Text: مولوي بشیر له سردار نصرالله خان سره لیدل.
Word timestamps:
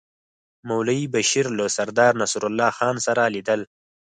مولوي 0.67 1.03
بشیر 1.13 1.45
له 1.57 1.65
سردار 1.77 2.13
نصرالله 2.21 2.69
خان 2.77 2.95
سره 3.05 3.23
لیدل. 3.33 3.61